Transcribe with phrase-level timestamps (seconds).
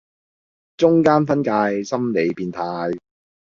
[0.77, 1.51] 中間分界
[1.83, 2.97] 心理變態